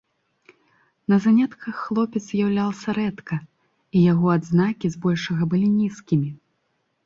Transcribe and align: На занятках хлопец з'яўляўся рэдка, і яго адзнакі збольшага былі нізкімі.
На 1.13 1.19
занятках 1.25 1.75
хлопец 1.89 2.23
з'яўляўся 2.29 2.89
рэдка, 3.01 3.35
і 3.95 4.03
яго 4.11 4.27
адзнакі 4.39 4.95
збольшага 4.99 5.41
былі 5.57 5.67
нізкімі. 5.79 6.29